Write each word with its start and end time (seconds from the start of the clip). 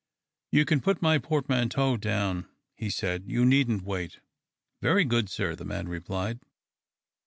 "You 0.51 0.65
can 0.65 0.81
put 0.81 1.03
my 1.03 1.19
portmanteau 1.19 1.95
down," 1.95 2.47
he 2.73 2.89
said;" 2.89 3.25
you 3.31 3.45
needn't 3.45 3.83
wait."" 3.83 4.19
Very 4.81 5.03
good, 5.05 5.29
sir," 5.29 5.53
the 5.55 5.63
man 5.63 5.87
replied. 5.87 6.39